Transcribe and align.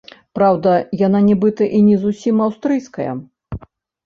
Праўда, 0.37 0.71
яна 1.07 1.19
нібыта 1.27 1.67
і 1.81 1.83
не 1.91 1.97
зусім 2.07 2.43
аўстрыйская. 2.47 3.11